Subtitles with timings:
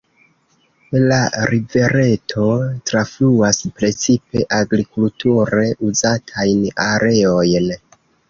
[1.09, 1.17] La
[1.49, 2.45] rivereto
[2.91, 7.71] trafluas precipe agrikulture uzatajn areojn.